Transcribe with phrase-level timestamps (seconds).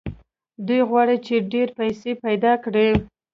[0.67, 2.89] دوی غواړي چې ډېرې پيسې پيدا کړي.